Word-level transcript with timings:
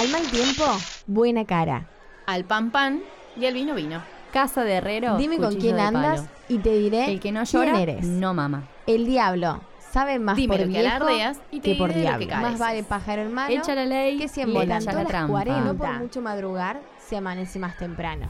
Al 0.00 0.08
mal 0.08 0.26
tiempo, 0.30 0.64
buena 1.06 1.44
cara. 1.44 1.86
Al 2.24 2.46
pan 2.46 2.70
pan 2.70 3.02
y 3.36 3.44
al 3.44 3.52
vino 3.52 3.74
vino. 3.74 4.02
Casa 4.32 4.64
de 4.64 4.72
herrero. 4.76 5.18
Dime 5.18 5.36
con 5.36 5.56
quién 5.56 5.76
de 5.76 5.82
andas 5.82 6.20
palo. 6.22 6.32
y 6.48 6.58
te 6.58 6.72
diré 6.72 7.12
El 7.12 7.20
que 7.20 7.32
no 7.32 7.42
quién 7.44 7.66
llora, 7.66 7.78
eres. 7.82 8.06
no 8.06 8.32
mama. 8.32 8.66
El 8.86 9.04
diablo 9.04 9.60
sabe 9.92 10.18
más 10.18 10.36
Dime 10.36 10.56
por 10.56 10.66
lo 10.66 10.72
que 10.72 10.78
viejo 10.80 10.96
alardeas 10.96 11.40
y 11.50 11.60
te 11.60 11.72
que 11.72 11.78
por 11.78 11.92
diré 11.92 12.10
lo 12.12 12.18
que 12.18 12.24
diablo. 12.24 12.48
Más 12.48 12.58
vale 12.58 12.82
pájaro 12.82 13.20
en 13.20 13.34
mano 13.34 13.54
Echa 13.54 13.74
la 13.74 13.84
ley, 13.84 14.16
que 14.16 14.28
cien 14.28 14.54
le 14.54 14.64
la 14.64 14.80
las 14.80 15.06
trampa. 15.06 15.32
40. 15.32 15.60
No 15.64 15.74
por 15.76 15.92
mucho 15.98 16.22
madrugar 16.22 16.80
se 17.06 17.18
amanece 17.18 17.58
más 17.58 17.76
temprano. 17.76 18.26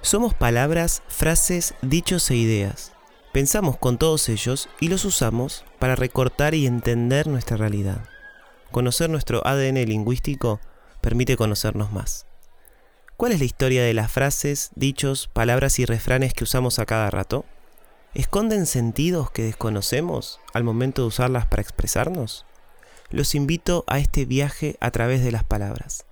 Somos 0.00 0.34
palabras, 0.34 1.04
frases, 1.06 1.74
dichos 1.80 2.28
e 2.32 2.34
ideas. 2.34 2.92
Pensamos 3.32 3.76
con 3.76 3.98
todos 3.98 4.28
ellos 4.28 4.68
y 4.80 4.88
los 4.88 5.04
usamos 5.04 5.64
para 5.78 5.94
recortar 5.94 6.54
y 6.54 6.66
entender 6.66 7.28
nuestra 7.28 7.56
realidad. 7.56 8.08
Conocer 8.74 9.08
nuestro 9.08 9.46
ADN 9.46 9.86
lingüístico 9.86 10.58
permite 11.00 11.36
conocernos 11.36 11.92
más. 11.92 12.26
¿Cuál 13.16 13.30
es 13.30 13.38
la 13.38 13.44
historia 13.44 13.84
de 13.84 13.94
las 13.94 14.10
frases, 14.10 14.72
dichos, 14.74 15.30
palabras 15.32 15.78
y 15.78 15.84
refranes 15.84 16.34
que 16.34 16.42
usamos 16.42 16.80
a 16.80 16.84
cada 16.84 17.08
rato? 17.08 17.44
¿Esconden 18.14 18.66
sentidos 18.66 19.30
que 19.30 19.44
desconocemos 19.44 20.40
al 20.54 20.64
momento 20.64 21.02
de 21.02 21.06
usarlas 21.06 21.46
para 21.46 21.62
expresarnos? 21.62 22.46
Los 23.10 23.36
invito 23.36 23.84
a 23.86 24.00
este 24.00 24.24
viaje 24.24 24.76
a 24.80 24.90
través 24.90 25.22
de 25.22 25.30
las 25.30 25.44
palabras. 25.44 26.04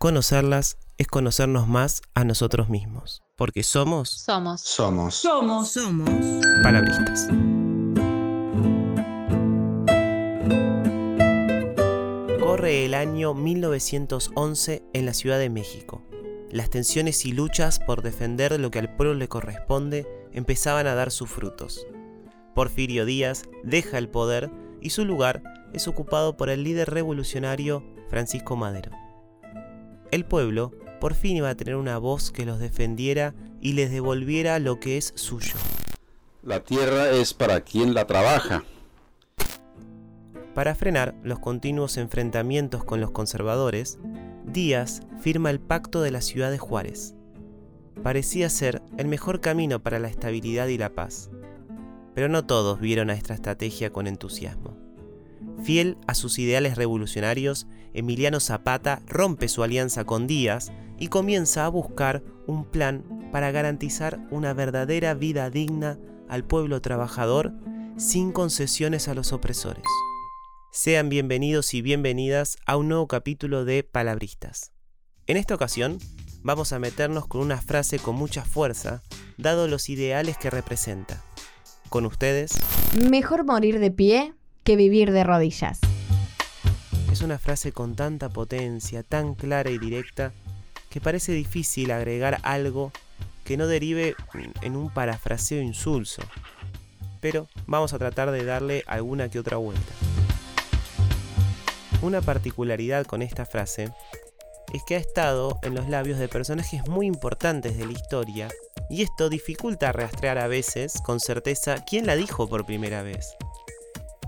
Conocerlas 0.00 0.78
es 0.98 1.06
conocernos 1.06 1.68
más 1.68 2.02
a 2.14 2.24
nosotros 2.24 2.68
mismos, 2.68 3.22
porque 3.36 3.62
somos 3.62 4.10
Somos. 4.10 5.14
Somos. 5.14 5.70
palabristas. 6.64 7.28
El 12.92 12.96
año 12.96 13.32
1911 13.32 14.82
en 14.92 15.06
la 15.06 15.14
Ciudad 15.14 15.38
de 15.38 15.48
México. 15.48 16.02
Las 16.50 16.68
tensiones 16.68 17.24
y 17.24 17.32
luchas 17.32 17.78
por 17.78 18.02
defender 18.02 18.60
lo 18.60 18.70
que 18.70 18.80
al 18.80 18.94
pueblo 18.94 19.14
le 19.14 19.28
corresponde 19.28 20.06
empezaban 20.34 20.86
a 20.86 20.94
dar 20.94 21.10
sus 21.10 21.30
frutos. 21.30 21.86
Porfirio 22.54 23.06
Díaz 23.06 23.44
deja 23.64 23.96
el 23.96 24.10
poder 24.10 24.50
y 24.82 24.90
su 24.90 25.06
lugar 25.06 25.42
es 25.72 25.88
ocupado 25.88 26.36
por 26.36 26.50
el 26.50 26.64
líder 26.64 26.90
revolucionario 26.90 27.82
Francisco 28.10 28.56
Madero. 28.56 28.90
El 30.10 30.26
pueblo 30.26 30.72
por 31.00 31.14
fin 31.14 31.38
iba 31.38 31.48
a 31.48 31.56
tener 31.56 31.76
una 31.76 31.96
voz 31.96 32.30
que 32.30 32.44
los 32.44 32.58
defendiera 32.58 33.34
y 33.62 33.72
les 33.72 33.90
devolviera 33.90 34.58
lo 34.58 34.80
que 34.80 34.98
es 34.98 35.14
suyo. 35.16 35.54
La 36.42 36.62
tierra 36.62 37.08
es 37.08 37.32
para 37.32 37.62
quien 37.62 37.94
la 37.94 38.06
trabaja. 38.06 38.64
Para 40.54 40.74
frenar 40.74 41.14
los 41.22 41.38
continuos 41.38 41.96
enfrentamientos 41.96 42.84
con 42.84 43.00
los 43.00 43.10
conservadores, 43.10 43.98
Díaz 44.44 45.00
firma 45.18 45.48
el 45.48 45.60
Pacto 45.60 46.02
de 46.02 46.10
la 46.10 46.20
Ciudad 46.20 46.50
de 46.50 46.58
Juárez. 46.58 47.14
Parecía 48.02 48.50
ser 48.50 48.82
el 48.98 49.08
mejor 49.08 49.40
camino 49.40 49.82
para 49.82 49.98
la 49.98 50.08
estabilidad 50.08 50.66
y 50.66 50.76
la 50.76 50.90
paz. 50.90 51.30
Pero 52.14 52.28
no 52.28 52.44
todos 52.44 52.80
vieron 52.80 53.08
a 53.08 53.14
esta 53.14 53.32
estrategia 53.32 53.94
con 53.94 54.06
entusiasmo. 54.06 54.76
Fiel 55.62 55.96
a 56.06 56.14
sus 56.14 56.38
ideales 56.38 56.76
revolucionarios, 56.76 57.66
Emiliano 57.94 58.38
Zapata 58.38 59.00
rompe 59.06 59.48
su 59.48 59.62
alianza 59.62 60.04
con 60.04 60.26
Díaz 60.26 60.70
y 60.98 61.08
comienza 61.08 61.64
a 61.64 61.70
buscar 61.70 62.22
un 62.46 62.66
plan 62.66 63.04
para 63.32 63.52
garantizar 63.52 64.20
una 64.30 64.52
verdadera 64.52 65.14
vida 65.14 65.48
digna 65.48 65.98
al 66.28 66.44
pueblo 66.44 66.82
trabajador 66.82 67.52
sin 67.96 68.32
concesiones 68.32 69.08
a 69.08 69.14
los 69.14 69.32
opresores. 69.32 69.84
Sean 70.74 71.10
bienvenidos 71.10 71.74
y 71.74 71.82
bienvenidas 71.82 72.56
a 72.64 72.78
un 72.78 72.88
nuevo 72.88 73.06
capítulo 73.06 73.66
de 73.66 73.82
Palabristas. 73.82 74.72
En 75.26 75.36
esta 75.36 75.54
ocasión 75.54 75.98
vamos 76.42 76.72
a 76.72 76.78
meternos 76.78 77.26
con 77.26 77.42
una 77.42 77.60
frase 77.60 77.98
con 77.98 78.16
mucha 78.16 78.42
fuerza, 78.42 79.02
dado 79.36 79.68
los 79.68 79.90
ideales 79.90 80.38
que 80.38 80.48
representa. 80.48 81.22
Con 81.90 82.06
ustedes 82.06 82.58
Mejor 83.06 83.44
morir 83.44 83.80
de 83.80 83.90
pie 83.90 84.32
que 84.64 84.76
vivir 84.76 85.12
de 85.12 85.24
rodillas. 85.24 85.78
es 87.12 87.20
una 87.20 87.38
frase 87.38 87.72
con 87.72 87.94
tanta 87.94 88.30
potencia, 88.30 89.02
tan 89.02 89.34
clara 89.34 89.68
y 89.68 89.76
directa, 89.76 90.32
que 90.88 91.02
parece 91.02 91.32
difícil 91.32 91.90
agregar 91.90 92.38
algo 92.44 92.92
que 93.44 93.58
no 93.58 93.66
derive 93.66 94.16
en 94.62 94.76
un 94.76 94.88
parafraseo 94.88 95.60
insulso. 95.60 96.22
Pero 97.20 97.46
vamos 97.66 97.92
a 97.92 97.98
tratar 97.98 98.30
de 98.30 98.42
darle 98.42 98.84
alguna 98.86 99.28
que 99.28 99.38
otra 99.38 99.58
vuelta. 99.58 99.92
Una 102.02 102.20
particularidad 102.20 103.06
con 103.06 103.22
esta 103.22 103.46
frase 103.46 103.92
es 104.72 104.82
que 104.82 104.96
ha 104.96 104.98
estado 104.98 105.60
en 105.62 105.74
los 105.74 105.88
labios 105.88 106.18
de 106.18 106.26
personajes 106.26 106.88
muy 106.88 107.06
importantes 107.06 107.78
de 107.78 107.86
la 107.86 107.92
historia 107.92 108.48
y 108.90 109.02
esto 109.02 109.28
dificulta 109.28 109.92
rastrear 109.92 110.38
a 110.38 110.48
veces 110.48 110.94
con 111.04 111.20
certeza 111.20 111.76
quién 111.84 112.06
la 112.06 112.16
dijo 112.16 112.48
por 112.48 112.66
primera 112.66 113.04
vez. 113.04 113.36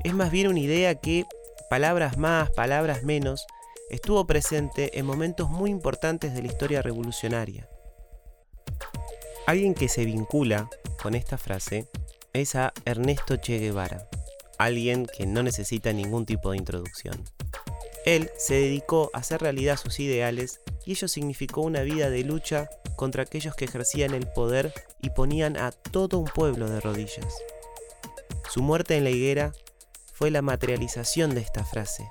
Es 0.05 0.15
más 0.15 0.31
bien 0.31 0.47
una 0.47 0.61
idea 0.61 0.95
que, 0.95 1.25
palabras 1.69 2.17
más, 2.17 2.51
palabras 2.51 3.03
menos, 3.03 3.45
estuvo 3.91 4.25
presente 4.25 4.97
en 4.97 5.05
momentos 5.05 5.51
muy 5.51 5.71
importantes 5.71 6.33
de 6.33 6.43
la 6.43 6.49
historia 6.49 6.81
revolucionaria. 6.81 7.69
Alguien 9.47 9.75
que 9.75 9.89
se 9.89 10.05
vincula 10.05 10.71
con 11.03 11.17
esta 11.17 11.39
frase 11.39 11.89
es 12.33 12.55
a 12.55 12.73
Ernesto 12.85 13.37
Che 13.37 13.59
Guevara, 13.59 14.09
alguien 14.59 15.07
que 15.07 15.27
no 15.27 15.43
necesita 15.43 15.93
ningún 15.93 16.25
tipo 16.25 16.53
de 16.53 16.59
introducción. 16.59 17.25
Él 18.05 18.31
se 18.37 18.55
dedicó 18.55 19.11
a 19.15 19.19
hacer 19.19 19.41
realidad 19.41 19.79
sus 19.79 19.99
ideales 19.99 20.61
y 20.85 20.93
ello 20.93 21.09
significó 21.09 21.63
una 21.63 21.81
vida 21.81 22.11
de 22.11 22.23
lucha 22.23 22.69
contra 22.97 23.23
aquellos 23.23 23.57
que 23.57 23.65
ejercían 23.65 24.15
el 24.15 24.27
poder 24.27 24.73
y 25.01 25.11
ponían 25.11 25.57
a 25.57 25.73
todo 25.73 26.19
un 26.19 26.27
pueblo 26.27 26.69
de 26.69 26.81
rodillas. 26.81 27.35
Su 28.51 28.63
muerte 28.63 28.97
en 28.97 29.05
la 29.05 29.11
higuera 29.11 29.53
fue 30.13 30.31
la 30.31 30.43
materialización 30.43 31.35
de 31.35 31.41
esta 31.41 31.65
frase. 31.65 32.09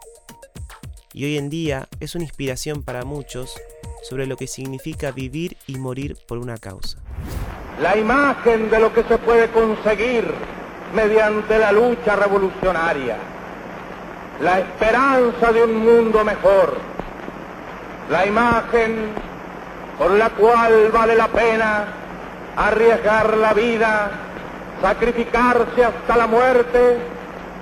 Y 1.13 1.25
hoy 1.25 1.37
en 1.37 1.49
día 1.49 1.87
es 1.99 2.15
una 2.15 2.23
inspiración 2.23 2.83
para 2.83 3.05
muchos 3.05 3.53
sobre 4.01 4.25
lo 4.25 4.35
que 4.35 4.47
significa 4.47 5.11
vivir 5.11 5.57
y 5.67 5.77
morir 5.77 6.17
por 6.27 6.39
una 6.39 6.57
causa. 6.57 6.97
la 7.81 7.97
imagen 7.97 8.69
de 8.69 8.79
lo 8.79 8.93
que 8.93 9.03
se 9.03 9.17
puede 9.17 9.49
conseguir 9.51 10.25
mediante 10.93 11.57
la 11.57 11.71
lucha 11.71 12.15
revolucionaria, 12.15 13.17
la 14.41 14.59
esperanza 14.59 15.51
de 15.51 15.63
un 15.63 15.77
mundo 15.77 16.23
mejor, 16.23 16.77
la 18.09 18.25
imagen 18.25 19.13
por 19.97 20.11
la 20.11 20.29
cual 20.31 20.89
vale 20.91 21.15
la 21.15 21.27
pena 21.27 21.85
arriesgar 22.55 23.37
la 23.37 23.53
vida, 23.53 24.11
sacrificarse 24.81 25.85
hasta 25.85 26.17
la 26.17 26.27
muerte 26.27 26.97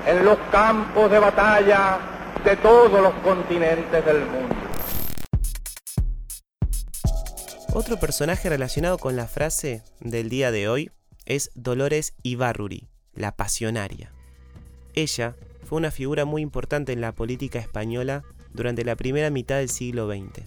en 0.05 0.25
los 0.25 0.37
campos 0.51 1.11
de 1.11 1.19
batalla 1.19 1.99
de 2.43 2.55
todos 2.57 3.01
los 3.01 3.13
continentes 3.23 4.05
del 4.05 4.25
mundo. 4.25 4.55
Otro 7.73 7.97
personaje 7.97 8.49
relacionado 8.49 8.97
con 8.97 9.15
la 9.15 9.27
frase 9.27 9.83
del 9.99 10.29
día 10.29 10.51
de 10.51 10.67
hoy 10.67 10.91
es 11.25 11.51
Dolores 11.55 12.13
Ibarruri, 12.23 12.89
la 13.13 13.31
pasionaria. 13.31 14.11
Ella 14.93 15.35
fue 15.71 15.77
una 15.77 15.91
figura 15.91 16.25
muy 16.25 16.41
importante 16.41 16.91
en 16.91 16.99
la 16.99 17.13
política 17.13 17.57
española 17.57 18.25
durante 18.53 18.83
la 18.83 18.97
primera 18.97 19.29
mitad 19.29 19.55
del 19.55 19.69
siglo 19.69 20.05
XX. 20.05 20.43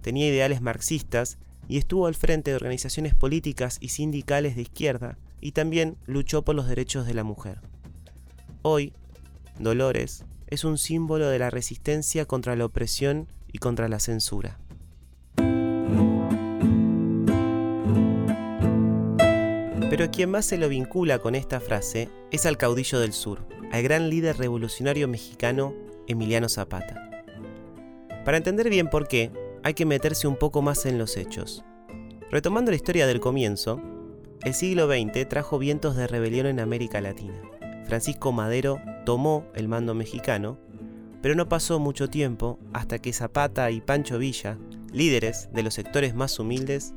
Tenía 0.00 0.28
ideales 0.28 0.60
marxistas 0.62 1.38
y 1.66 1.76
estuvo 1.76 2.06
al 2.06 2.14
frente 2.14 2.52
de 2.52 2.54
organizaciones 2.56 3.16
políticas 3.16 3.78
y 3.80 3.88
sindicales 3.88 4.54
de 4.54 4.62
izquierda 4.62 5.18
y 5.40 5.50
también 5.50 5.96
luchó 6.06 6.42
por 6.42 6.54
los 6.54 6.68
derechos 6.68 7.04
de 7.04 7.14
la 7.14 7.24
mujer. 7.24 7.58
Hoy, 8.62 8.92
Dolores 9.58 10.24
es 10.46 10.62
un 10.62 10.78
símbolo 10.78 11.28
de 11.28 11.40
la 11.40 11.50
resistencia 11.50 12.24
contra 12.24 12.54
la 12.54 12.66
opresión 12.66 13.26
y 13.50 13.58
contra 13.58 13.88
la 13.88 13.98
censura. 13.98 14.60
Pero 19.90 20.12
quien 20.12 20.30
más 20.30 20.46
se 20.46 20.58
lo 20.58 20.68
vincula 20.68 21.18
con 21.18 21.34
esta 21.34 21.58
frase 21.58 22.08
es 22.30 22.46
al 22.46 22.56
caudillo 22.56 23.00
del 23.00 23.12
sur, 23.12 23.44
al 23.72 23.82
gran 23.82 24.10
líder 24.10 24.36
revolucionario 24.36 25.08
mexicano 25.08 25.74
Emiliano 26.06 26.50
Zapata. 26.50 27.24
Para 28.22 28.36
entender 28.36 28.68
bien 28.68 28.88
por 28.88 29.08
qué, 29.08 29.32
hay 29.64 29.72
que 29.72 29.86
meterse 29.86 30.28
un 30.28 30.36
poco 30.36 30.60
más 30.60 30.84
en 30.84 30.98
los 30.98 31.16
hechos. 31.16 31.64
Retomando 32.30 32.70
la 32.70 32.76
historia 32.76 33.06
del 33.06 33.18
comienzo, 33.18 33.80
el 34.44 34.52
siglo 34.52 34.86
XX 34.88 35.26
trajo 35.26 35.58
vientos 35.58 35.96
de 35.96 36.06
rebelión 36.06 36.46
en 36.46 36.60
América 36.60 37.00
Latina. 37.00 37.40
Francisco 37.86 38.30
Madero 38.30 38.78
tomó 39.06 39.46
el 39.54 39.68
mando 39.68 39.94
mexicano, 39.94 40.58
pero 41.22 41.34
no 41.34 41.48
pasó 41.48 41.78
mucho 41.78 42.10
tiempo 42.10 42.58
hasta 42.74 42.98
que 42.98 43.14
Zapata 43.14 43.70
y 43.70 43.80
Pancho 43.80 44.18
Villa, 44.18 44.58
líderes 44.92 45.48
de 45.54 45.62
los 45.62 45.72
sectores 45.72 46.14
más 46.14 46.38
humildes, 46.38 46.92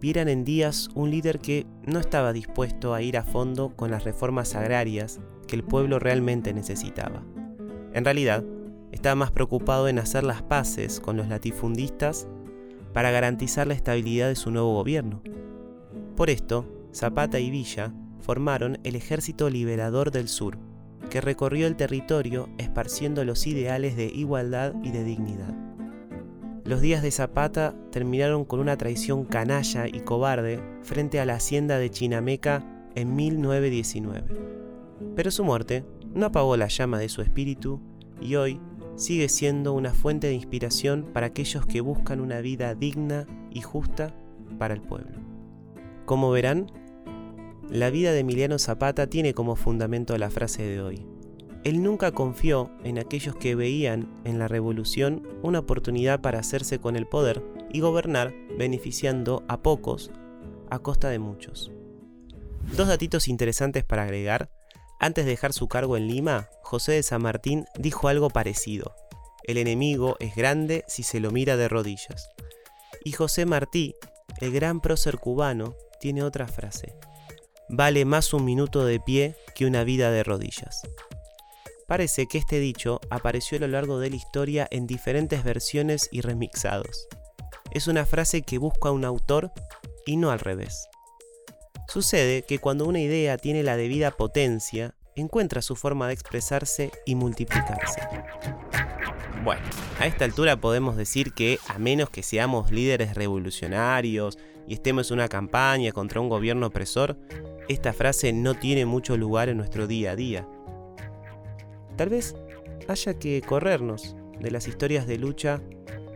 vieran 0.00 0.28
en 0.28 0.44
Díaz 0.44 0.88
un 0.94 1.10
líder 1.10 1.38
que 1.38 1.66
no 1.86 1.98
estaba 1.98 2.34
dispuesto 2.34 2.92
a 2.92 3.00
ir 3.00 3.16
a 3.16 3.24
fondo 3.24 3.74
con 3.74 3.90
las 3.90 4.04
reformas 4.04 4.54
agrarias 4.54 5.18
que 5.44 5.56
el 5.56 5.64
pueblo 5.64 5.98
realmente 5.98 6.52
necesitaba. 6.52 7.22
En 7.92 8.04
realidad, 8.04 8.44
estaba 8.92 9.14
más 9.16 9.30
preocupado 9.30 9.88
en 9.88 9.98
hacer 9.98 10.24
las 10.24 10.42
paces 10.42 11.00
con 11.00 11.16
los 11.16 11.28
latifundistas 11.28 12.28
para 12.92 13.10
garantizar 13.10 13.66
la 13.66 13.74
estabilidad 13.74 14.28
de 14.28 14.36
su 14.36 14.50
nuevo 14.50 14.74
gobierno. 14.74 15.22
Por 16.16 16.30
esto, 16.30 16.64
Zapata 16.94 17.40
y 17.40 17.50
Villa 17.50 17.92
formaron 18.20 18.78
el 18.84 18.94
Ejército 18.94 19.50
Liberador 19.50 20.12
del 20.12 20.28
Sur, 20.28 20.58
que 21.10 21.20
recorrió 21.20 21.66
el 21.66 21.76
territorio 21.76 22.48
esparciendo 22.56 23.24
los 23.24 23.46
ideales 23.46 23.96
de 23.96 24.06
igualdad 24.06 24.74
y 24.82 24.90
de 24.90 25.04
dignidad. 25.04 25.54
Los 26.64 26.80
días 26.80 27.02
de 27.02 27.10
Zapata 27.10 27.74
terminaron 27.90 28.44
con 28.44 28.60
una 28.60 28.78
traición 28.78 29.24
canalla 29.24 29.86
y 29.86 30.00
cobarde 30.00 30.60
frente 30.82 31.20
a 31.20 31.26
la 31.26 31.34
hacienda 31.34 31.78
de 31.78 31.90
Chinameca 31.90 32.64
en 32.94 33.14
1919. 33.14 34.63
Pero 35.16 35.30
su 35.30 35.44
muerte 35.44 35.84
no 36.14 36.26
apagó 36.26 36.56
la 36.56 36.68
llama 36.68 36.98
de 36.98 37.08
su 37.08 37.22
espíritu 37.22 37.80
y 38.20 38.36
hoy 38.36 38.60
sigue 38.96 39.28
siendo 39.28 39.72
una 39.72 39.92
fuente 39.92 40.28
de 40.28 40.34
inspiración 40.34 41.10
para 41.12 41.26
aquellos 41.26 41.66
que 41.66 41.80
buscan 41.80 42.20
una 42.20 42.40
vida 42.40 42.74
digna 42.74 43.26
y 43.50 43.60
justa 43.60 44.14
para 44.58 44.74
el 44.74 44.80
pueblo. 44.80 45.18
Como 46.04 46.30
verán, 46.30 46.70
la 47.70 47.90
vida 47.90 48.12
de 48.12 48.20
Emiliano 48.20 48.58
Zapata 48.58 49.08
tiene 49.08 49.34
como 49.34 49.56
fundamento 49.56 50.16
la 50.18 50.30
frase 50.30 50.62
de 50.62 50.80
hoy. 50.80 51.06
Él 51.64 51.82
nunca 51.82 52.12
confió 52.12 52.70
en 52.84 52.98
aquellos 52.98 53.36
que 53.36 53.54
veían 53.54 54.06
en 54.24 54.38
la 54.38 54.48
revolución 54.48 55.26
una 55.42 55.60
oportunidad 55.60 56.20
para 56.20 56.38
hacerse 56.38 56.78
con 56.78 56.94
el 56.94 57.06
poder 57.06 57.42
y 57.72 57.80
gobernar 57.80 58.34
beneficiando 58.58 59.42
a 59.48 59.62
pocos 59.62 60.10
a 60.70 60.78
costa 60.78 61.08
de 61.08 61.18
muchos. 61.18 61.72
Dos 62.76 62.88
datitos 62.88 63.28
interesantes 63.28 63.84
para 63.84 64.02
agregar. 64.02 64.50
Antes 64.98 65.24
de 65.24 65.32
dejar 65.32 65.52
su 65.52 65.68
cargo 65.68 65.96
en 65.96 66.06
Lima, 66.06 66.48
José 66.62 66.92
de 66.92 67.02
San 67.02 67.22
Martín 67.22 67.66
dijo 67.78 68.08
algo 68.08 68.30
parecido. 68.30 68.94
El 69.42 69.58
enemigo 69.58 70.16
es 70.20 70.34
grande 70.34 70.84
si 70.88 71.02
se 71.02 71.20
lo 71.20 71.30
mira 71.30 71.56
de 71.56 71.68
rodillas. 71.68 72.30
Y 73.04 73.12
José 73.12 73.44
Martí, 73.44 73.94
el 74.40 74.52
gran 74.52 74.80
prócer 74.80 75.18
cubano, 75.18 75.74
tiene 76.00 76.22
otra 76.22 76.48
frase. 76.48 76.96
Vale 77.68 78.04
más 78.04 78.32
un 78.32 78.44
minuto 78.44 78.84
de 78.84 79.00
pie 79.00 79.36
que 79.54 79.66
una 79.66 79.84
vida 79.84 80.10
de 80.10 80.22
rodillas. 80.22 80.82
Parece 81.86 82.26
que 82.26 82.38
este 82.38 82.58
dicho 82.58 83.00
apareció 83.10 83.58
a 83.58 83.60
lo 83.60 83.68
largo 83.68 83.98
de 83.98 84.10
la 84.10 84.16
historia 84.16 84.66
en 84.70 84.86
diferentes 84.86 85.44
versiones 85.44 86.08
y 86.10 86.22
remixados. 86.22 87.06
Es 87.72 87.88
una 87.88 88.06
frase 88.06 88.42
que 88.42 88.58
busca 88.58 88.90
un 88.90 89.04
autor 89.04 89.52
y 90.06 90.16
no 90.16 90.30
al 90.30 90.40
revés. 90.40 90.88
Sucede 91.88 92.42
que 92.42 92.58
cuando 92.58 92.86
una 92.86 93.00
idea 93.00 93.36
tiene 93.38 93.62
la 93.62 93.76
debida 93.76 94.10
potencia, 94.10 94.94
encuentra 95.16 95.62
su 95.62 95.76
forma 95.76 96.08
de 96.08 96.14
expresarse 96.14 96.90
y 97.06 97.14
multiplicarse. 97.14 98.00
Bueno, 99.44 99.62
a 100.00 100.06
esta 100.06 100.24
altura 100.24 100.56
podemos 100.56 100.96
decir 100.96 101.34
que 101.34 101.58
a 101.68 101.78
menos 101.78 102.10
que 102.10 102.22
seamos 102.22 102.70
líderes 102.70 103.14
revolucionarios 103.14 104.38
y 104.66 104.74
estemos 104.74 105.10
en 105.10 105.18
una 105.18 105.28
campaña 105.28 105.92
contra 105.92 106.20
un 106.20 106.30
gobierno 106.30 106.68
opresor, 106.68 107.18
esta 107.68 107.92
frase 107.92 108.32
no 108.32 108.54
tiene 108.54 108.86
mucho 108.86 109.16
lugar 109.16 109.48
en 109.48 109.58
nuestro 109.58 109.86
día 109.86 110.12
a 110.12 110.16
día. 110.16 110.48
Tal 111.96 112.08
vez 112.08 112.34
haya 112.88 113.18
que 113.18 113.42
corrernos 113.42 114.16
de 114.40 114.50
las 114.50 114.66
historias 114.66 115.06
de 115.06 115.18
lucha 115.18 115.60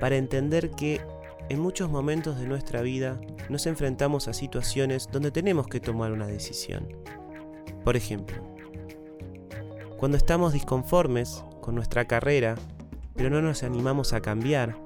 para 0.00 0.16
entender 0.16 0.70
que 0.70 1.00
en 1.48 1.60
muchos 1.60 1.90
momentos 1.90 2.38
de 2.38 2.46
nuestra 2.46 2.82
vida 2.82 3.20
nos 3.48 3.66
enfrentamos 3.66 4.28
a 4.28 4.32
situaciones 4.32 5.08
donde 5.10 5.30
tenemos 5.30 5.66
que 5.66 5.80
tomar 5.80 6.12
una 6.12 6.26
decisión. 6.26 6.88
Por 7.84 7.96
ejemplo, 7.96 8.42
cuando 9.96 10.16
estamos 10.16 10.52
disconformes 10.52 11.44
con 11.60 11.74
nuestra 11.74 12.06
carrera, 12.06 12.54
pero 13.14 13.30
no 13.30 13.42
nos 13.42 13.62
animamos 13.62 14.12
a 14.12 14.20
cambiar, 14.20 14.76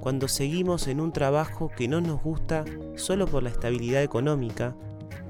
cuando 0.00 0.28
seguimos 0.28 0.86
en 0.88 1.00
un 1.00 1.12
trabajo 1.12 1.70
que 1.76 1.88
no 1.88 2.00
nos 2.00 2.22
gusta 2.22 2.64
solo 2.94 3.26
por 3.26 3.42
la 3.42 3.50
estabilidad 3.50 4.02
económica, 4.02 4.76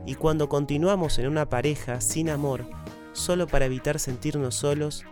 y 0.05 0.15
cuando 0.15 0.49
continuamos 0.49 1.19
en 1.19 1.27
una 1.27 1.49
pareja 1.49 2.01
sin 2.01 2.31
amor 2.31 2.65
solo 3.13 3.47
para 3.47 3.65
evitar 3.65 3.99
sentirnos 3.99 4.55
solos, 4.55 5.05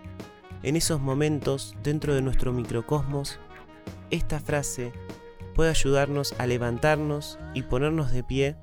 en 0.62 0.76
esos 0.76 1.00
momentos, 1.00 1.74
dentro 1.82 2.14
de 2.14 2.22
nuestro 2.22 2.52
microcosmos, 2.52 3.40
esta 4.10 4.38
frase 4.38 4.92
puede 5.54 5.70
ayudarnos 5.70 6.34
a 6.38 6.46
levantarnos 6.46 7.38
y 7.54 7.62
ponernos 7.62 8.12
de 8.12 8.22
pie 8.22 8.56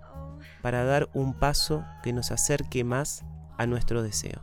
para 0.62 0.84
dar 0.84 1.10
un 1.14 1.34
paso 1.34 1.84
que 2.04 2.14
nos 2.14 2.32
acerque 2.32 2.84
más 2.84 3.24
a 3.58 3.66
nuestro 3.66 4.04
deseo. 4.04 4.42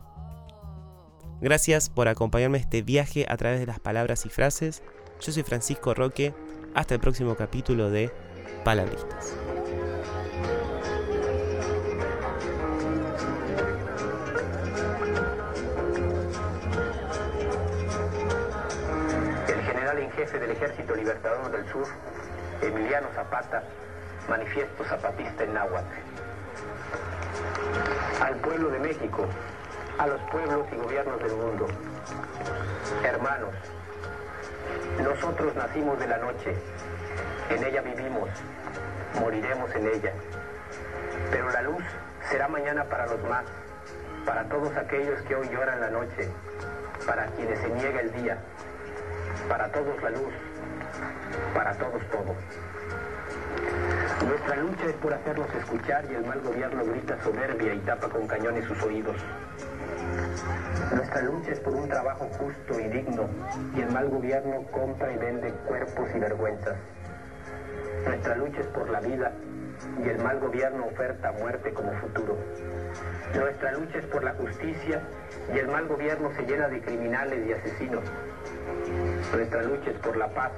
Gracias 1.41 1.89
por 1.89 2.09
acompañarme 2.09 2.57
en 2.57 2.63
este 2.63 2.81
viaje 2.81 3.25
a 3.29 3.37
través 3.37 3.59
de 3.59 3.65
las 3.65 3.79
palabras 3.79 4.25
y 4.25 4.29
frases. 4.29 4.83
Yo 5.21 5.31
soy 5.31 5.43
Francisco 5.43 5.93
Roque. 5.93 6.33
Hasta 6.75 6.93
el 6.93 6.99
próximo 6.99 7.35
capítulo 7.35 7.89
de 7.89 8.11
Palabristas. 8.63 9.35
jefe 20.19 20.39
del 20.39 20.51
Ejército 20.51 20.95
Libertador 20.95 21.49
del 21.49 21.65
Sur, 21.71 21.87
Emiliano 22.61 23.07
Zapata, 23.15 23.63
manifiesto 24.27 24.83
zapatista 24.83 25.43
en 25.43 25.53
náhuatl. 25.53 25.95
Al 28.21 28.35
pueblo 28.35 28.69
de 28.69 28.79
México, 28.79 29.25
a 29.97 30.07
los 30.07 30.21
pueblos 30.31 30.65
y 30.71 30.75
gobiernos 30.75 31.19
del 31.21 31.33
mundo, 31.33 31.67
hermanos, 33.03 33.53
nosotros 35.01 35.55
nacimos 35.55 35.99
de 35.99 36.07
la 36.07 36.17
noche, 36.17 36.55
en 37.49 37.63
ella 37.63 37.81
vivimos, 37.81 38.29
moriremos 39.19 39.73
en 39.75 39.87
ella, 39.87 40.13
pero 41.31 41.49
la 41.51 41.61
luz 41.61 41.83
será 42.29 42.47
mañana 42.47 42.83
para 42.85 43.07
los 43.07 43.23
más, 43.23 43.45
para 44.25 44.43
todos 44.45 44.75
aquellos 44.75 45.21
que 45.21 45.35
hoy 45.35 45.47
lloran 45.49 45.79
la 45.79 45.89
noche, 45.89 46.29
para 47.05 47.25
quienes 47.27 47.59
se 47.59 47.69
niega 47.69 48.01
el 48.01 48.11
día, 48.13 48.37
para 49.49 49.67
todos 49.71 50.01
la 50.03 50.09
luz, 50.11 50.33
para 51.55 51.73
todos 51.73 52.01
todo. 52.11 52.35
Nuestra 54.27 54.55
lucha 54.57 54.85
es 54.85 54.95
por 54.97 55.13
hacerlos 55.13 55.47
escuchar 55.55 56.05
y 56.11 56.15
el 56.15 56.25
mal 56.25 56.39
gobierno 56.41 56.85
grita 56.85 57.17
soberbia 57.23 57.73
y 57.73 57.79
tapa 57.79 58.09
con 58.09 58.27
cañones 58.27 58.65
sus 58.65 58.81
oídos. 58.83 59.15
Nuestra 60.93 61.21
lucha 61.23 61.51
es 61.51 61.59
por 61.61 61.73
un 61.73 61.89
trabajo 61.89 62.29
justo 62.37 62.79
y 62.79 62.87
digno 62.89 63.27
y 63.75 63.81
el 63.81 63.91
mal 63.91 64.09
gobierno 64.09 64.63
compra 64.71 65.11
y 65.11 65.17
vende 65.17 65.51
cuerpos 65.67 66.09
y 66.15 66.19
vergüenzas. 66.19 66.77
Nuestra 68.05 68.35
lucha 68.35 68.61
es 68.61 68.67
por 68.67 68.89
la 68.89 68.99
vida 68.99 69.31
y 70.03 70.09
el 70.09 70.19
mal 70.19 70.39
gobierno 70.39 70.85
oferta 70.85 71.31
muerte 71.31 71.73
como 71.73 71.91
futuro. 71.93 72.37
Nuestra 73.33 73.71
lucha 73.73 73.97
es 73.97 74.05
por 74.05 74.23
la 74.23 74.33
justicia 74.33 75.01
y 75.53 75.57
el 75.57 75.67
mal 75.67 75.87
gobierno 75.87 76.31
se 76.35 76.43
llena 76.43 76.67
de 76.67 76.81
criminales 76.81 77.47
y 77.47 77.53
asesinos. 77.53 78.03
Nuestra 79.33 79.61
lucha 79.61 79.91
es 79.91 79.97
por 79.99 80.17
la 80.17 80.27
paz 80.29 80.51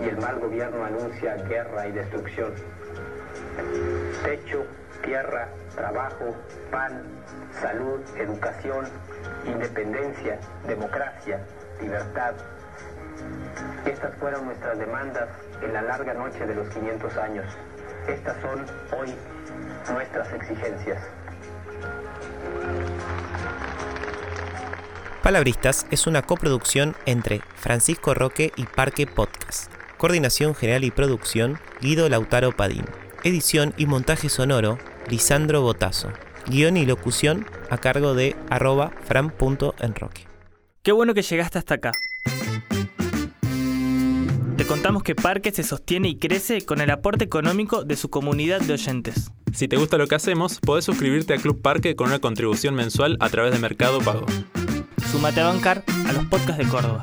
y 0.00 0.04
el 0.04 0.16
mal 0.18 0.38
gobierno 0.38 0.84
anuncia 0.84 1.34
guerra 1.48 1.88
y 1.88 1.92
destrucción. 1.92 2.52
Techo, 4.22 4.64
tierra, 5.02 5.48
trabajo, 5.74 6.36
pan, 6.70 7.02
salud, 7.60 8.00
educación, 8.16 8.86
independencia, 9.44 10.38
democracia, 10.66 11.40
libertad. 11.80 12.34
Estas 13.84 14.14
fueron 14.16 14.46
nuestras 14.46 14.78
demandas 14.78 15.28
en 15.60 15.72
la 15.72 15.82
larga 15.82 16.14
noche 16.14 16.46
de 16.46 16.54
los 16.54 16.68
500 16.68 17.16
años. 17.16 17.46
Estas 18.06 18.40
son 18.40 18.64
hoy 18.98 19.14
nuestras 19.92 20.32
exigencias. 20.32 21.02
Palabristas 25.22 25.86
es 25.90 26.06
una 26.06 26.22
coproducción 26.22 26.96
entre 27.04 27.42
Francisco 27.56 28.14
Roque 28.14 28.52
y 28.56 28.64
Parque 28.64 29.06
Podcast. 29.06 29.70
Coordinación 29.98 30.54
general 30.54 30.82
y 30.82 30.90
producción, 30.90 31.58
Guido 31.82 32.08
Lautaro 32.08 32.52
Padín. 32.56 32.86
Edición 33.22 33.74
y 33.76 33.84
montaje 33.84 34.30
sonoro, 34.30 34.78
Lisandro 35.10 35.60
Botazo. 35.60 36.08
Guión 36.46 36.78
y 36.78 36.86
locución 36.86 37.46
a 37.68 37.76
cargo 37.76 38.14
de 38.14 38.34
arroba 38.48 38.92
fran.enroque. 39.04 40.26
Qué 40.82 40.92
bueno 40.92 41.12
que 41.12 41.20
llegaste 41.20 41.58
hasta 41.58 41.74
acá. 41.74 41.92
Te 44.56 44.64
contamos 44.64 45.02
que 45.02 45.14
Parque 45.14 45.52
se 45.52 45.64
sostiene 45.64 46.08
y 46.08 46.18
crece 46.18 46.62
con 46.62 46.80
el 46.80 46.90
aporte 46.90 47.26
económico 47.26 47.84
de 47.84 47.96
su 47.96 48.08
comunidad 48.08 48.62
de 48.62 48.72
oyentes. 48.72 49.30
Si 49.52 49.68
te 49.68 49.76
gusta 49.76 49.98
lo 49.98 50.06
que 50.06 50.14
hacemos, 50.14 50.60
podés 50.60 50.86
suscribirte 50.86 51.34
a 51.34 51.36
Club 51.36 51.60
Parque 51.60 51.94
con 51.94 52.06
una 52.06 52.20
contribución 52.20 52.74
mensual 52.74 53.18
a 53.20 53.28
través 53.28 53.52
de 53.52 53.58
Mercado 53.58 54.00
Pago. 54.00 54.24
Sumate 55.10 55.40
a 55.40 55.48
bancar 55.48 55.82
a 56.06 56.12
los 56.12 56.24
podcasts 56.26 56.58
de 56.58 56.68
Córdoba. 56.68 57.02